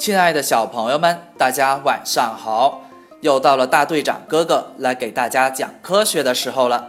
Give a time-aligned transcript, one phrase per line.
[0.00, 2.80] 亲爱的小朋友们，大家晚上好！
[3.20, 6.88] 又到了大队长哥哥来给大家讲科学的时候了。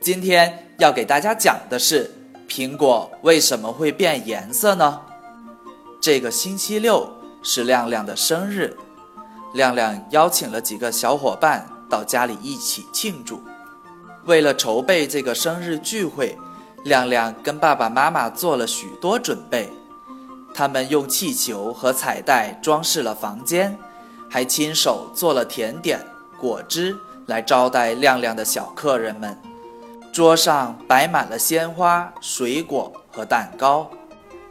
[0.00, 2.10] 今天要给大家讲的是
[2.48, 5.02] 苹果为什么会变颜色呢？
[6.00, 7.08] 这个星期六
[7.44, 8.76] 是亮亮的生日，
[9.54, 13.40] 亮亮邀请了几个小伙伴到家里一起庆祝。
[14.24, 16.36] 为了筹备这个生日聚会，
[16.82, 19.70] 亮亮跟爸爸妈妈做了许多准备。
[20.54, 23.78] 他们用气球和彩带装饰了房间，
[24.30, 25.98] 还亲手做了甜点、
[26.38, 29.36] 果汁来招待亮亮的小客人们。
[30.12, 33.90] 桌上摆满了鲜花、水果和蛋糕。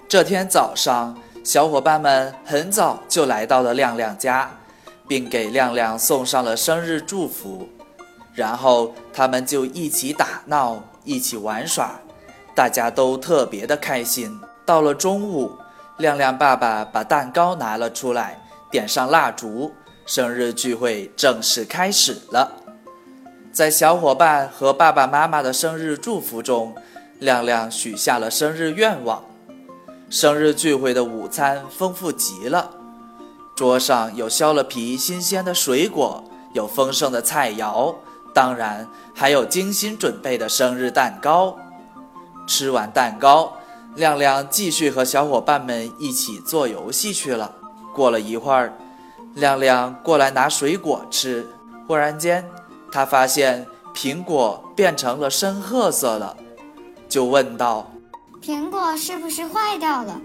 [0.07, 4.49] 这天早上，小伙伴们很早就来到了亮亮家，
[5.07, 7.69] 并给亮亮送上了生日祝福。
[8.33, 11.99] 然后他们就一起打闹，一起玩耍，
[12.55, 14.39] 大家都特别的开心。
[14.65, 15.51] 到了中午。
[16.01, 19.71] 亮亮爸爸把蛋糕拿了出来，点上蜡烛，
[20.05, 22.51] 生日聚会正式开始了。
[23.53, 26.75] 在小伙伴和爸爸妈妈的生日祝福中，
[27.19, 29.23] 亮亮许下了生日愿望。
[30.09, 32.71] 生日聚会的午餐丰富极了，
[33.55, 37.95] 桌上有削了皮、新鲜的水果，有丰盛的菜肴，
[38.33, 41.55] 当然还有精心准备的生日蛋糕。
[42.47, 43.53] 吃完蛋糕。
[43.95, 47.53] 亮亮继续和小伙伴们一起做游戏去了。
[47.93, 48.73] 过了一会儿，
[49.35, 51.47] 亮亮过来拿水果吃。
[51.87, 52.45] 忽然间，
[52.91, 56.37] 他发现苹果变成了深褐色了，
[57.09, 57.91] 就问道
[58.41, 60.21] ：“苹果是不是坏掉了？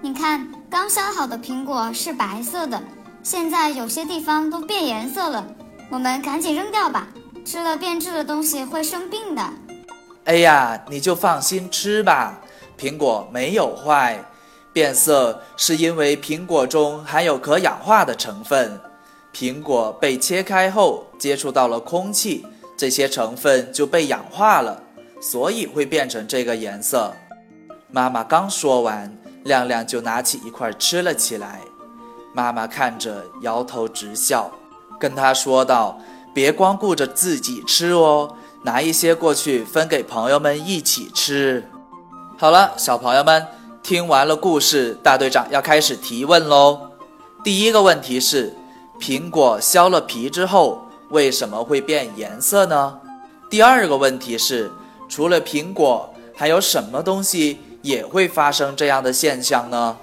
[0.00, 2.80] 你看，刚削好的苹果是白色的，
[3.24, 5.44] 现在有些地方都变颜色了。
[5.90, 7.08] 我们赶紧扔掉吧，
[7.44, 9.42] 吃了变质的东西会生病的。”
[10.24, 12.38] 哎呀，你就放心吃吧。
[12.78, 14.24] 苹果没有坏，
[14.72, 18.80] 变色是因为苹果中含有可氧化的成分。
[19.34, 22.46] 苹果被切开后接触到了空气，
[22.76, 24.80] 这些成分就被氧化了，
[25.20, 27.12] 所以会变成这个颜色。
[27.90, 31.60] 妈妈刚说完，亮亮就拿起一块吃了起来。
[32.32, 34.50] 妈妈看着摇头直笑，
[35.00, 35.98] 跟他说道
[36.32, 41.68] ：“别光顾着自己吃哦，拿一些过去分给朋友们一起吃。”
[42.40, 43.44] 好了，小朋友们，
[43.82, 46.92] 听完了故事，大队长要开始提问喽。
[47.42, 48.54] 第一个问题是：
[49.00, 53.00] 苹果削了皮之后，为什么会变颜色呢？
[53.50, 54.70] 第二个问题是：
[55.08, 59.96] 除了苹果，还有什么东西也会发生这样的现象呢？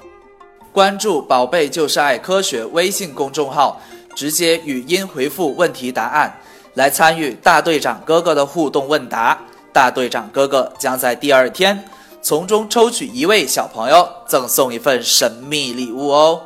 [0.74, 3.80] 关注“宝贝就是爱科学”微信公众号，
[4.14, 6.38] 直接语音回复问题答案，
[6.74, 9.40] 来参与大队长哥哥的互动问答。
[9.72, 11.86] 大队长哥哥将在第二天。
[12.26, 16.42] 从中抽取一位小朋友，赠送一份神秘礼物哦！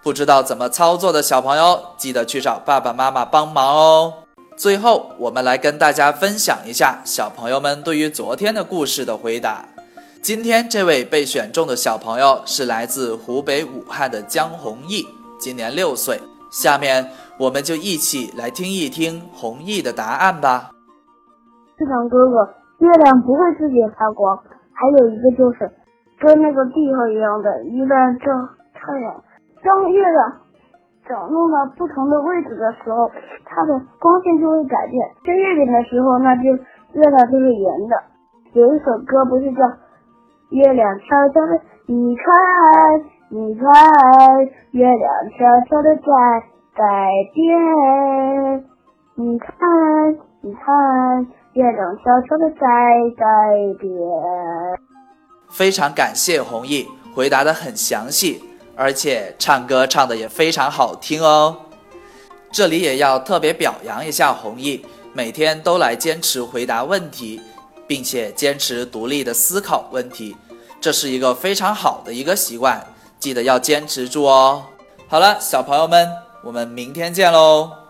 [0.00, 4.12] 不知道怎么操作的小朋友，记得去找爸爸妈妈帮忙哦。
[4.56, 9.64] 最后，我们来跟大家分享一下小朋友们对于昨天的故事的回答。
[10.22, 15.04] 今天这位被选中的小朋友是来自湖北武汉的江弘毅，
[15.40, 16.20] 今年六岁。
[16.52, 20.70] 下面我们就一起来听一听弘毅的答案吧。
[21.76, 24.38] 市长哥哥，月亮不会自己发光。
[24.74, 25.70] 还有一个就是
[26.20, 28.32] 跟那个地方一样的，一旦照
[28.74, 29.14] 太阳，
[29.62, 30.32] 当月亮
[31.06, 33.10] 长到不同的位置的时候，
[33.44, 35.08] 它的光线就会改变。
[35.24, 37.96] 在月饼的时候，那就月亮就是圆的。
[38.54, 39.62] 有一首歌不是叫
[40.50, 41.52] 《月亮悄悄的》，
[41.86, 42.24] 你看，
[43.30, 43.66] 你看，
[44.72, 46.02] 月亮悄悄的在
[46.74, 48.64] 改变。
[49.16, 49.50] 你看，
[50.42, 51.26] 你看。
[51.54, 52.66] 月亮悄悄的在
[53.16, 53.24] 改
[53.78, 53.90] 变。
[55.48, 58.42] 非常感谢弘毅回答的很详细，
[58.74, 61.56] 而且唱歌唱的也非常好听哦。
[62.50, 67.40] 这里也要特别表扬一下弘毅，每天都来坚持回答问题，
[67.86, 70.36] 并且坚持独立的思考问题，
[70.80, 72.84] 这是一个非常好的一个习惯，
[73.20, 74.64] 记得要坚持住哦。
[75.06, 76.08] 好了，小朋友们，
[76.42, 77.83] 我们明天见喽。